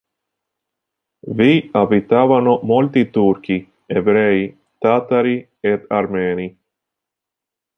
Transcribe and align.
Vi 1.37 1.69
abitavano 1.73 2.59
molti 2.63 3.11
turchi, 3.11 3.71
ebrei, 3.85 4.49
tatari 4.79 5.47
ed 5.59 5.85
armeni. 5.89 6.47